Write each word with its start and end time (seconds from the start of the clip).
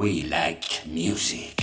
We 0.00 0.22
like 0.22 0.86
music. 0.86 1.59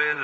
Take 0.00 0.16